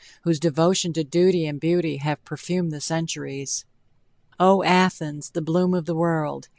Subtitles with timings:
[0.23, 3.65] whose devotion to duty and beauty have perfumed the centuries!
[4.39, 6.47] O, Athens, the bloom of the world!